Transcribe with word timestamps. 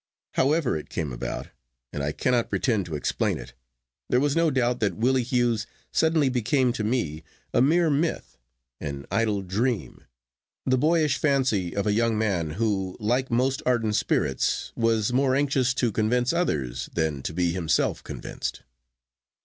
However 0.31 0.75
it 0.75 0.89
came 0.89 1.13
about, 1.13 1.49
and 1.93 2.01
I 2.01 2.11
cannot 2.11 2.49
pretend 2.49 2.87
to 2.87 2.95
explain 2.95 3.37
it, 3.37 3.53
there 4.09 4.19
was 4.19 4.35
no 4.35 4.49
doubt 4.49 4.79
that 4.79 4.95
Willie 4.95 5.21
Hughes 5.21 5.67
suddenly 5.91 6.27
became 6.27 6.73
to 6.73 6.83
me 6.83 7.23
a 7.53 7.61
mere 7.61 7.87
myth, 7.91 8.39
an 8.79 9.05
idle 9.11 9.43
dream, 9.43 10.05
the 10.65 10.75
boyish 10.79 11.19
fancy 11.19 11.75
of 11.75 11.85
a 11.85 11.93
young 11.93 12.17
man 12.17 12.53
who, 12.57 12.97
like 12.99 13.29
most 13.29 13.61
ardent 13.63 13.93
spirits, 13.95 14.71
was 14.75 15.13
more 15.13 15.35
anxious 15.35 15.71
to 15.75 15.91
convince 15.91 16.33
others 16.33 16.89
than 16.91 17.21
to 17.21 17.31
be 17.31 17.51
himself 17.51 18.03
convinced. 18.03 18.63